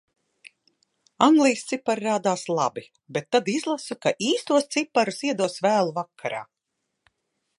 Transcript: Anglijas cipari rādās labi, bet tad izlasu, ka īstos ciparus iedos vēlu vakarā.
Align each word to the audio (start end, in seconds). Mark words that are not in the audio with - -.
Anglijas 1.25 1.67
cipari 1.71 2.03
rādās 2.07 2.45
labi, 2.59 2.85
bet 3.17 3.29
tad 3.37 3.53
izlasu, 3.55 3.99
ka 4.07 4.15
īstos 4.29 4.67
ciparus 4.77 5.23
iedos 5.29 5.63
vēlu 5.67 5.97
vakarā. 6.01 6.41